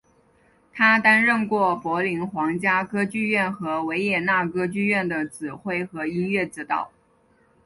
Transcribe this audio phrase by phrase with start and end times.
[0.73, 6.91] 他担任过柏林皇家歌剧院和维也纳歌剧院的指挥和音乐指导。